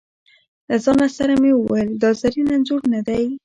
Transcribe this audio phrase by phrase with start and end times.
[0.67, 3.25] له ځانه سره مې وویل: دا زرین انځور نه دی.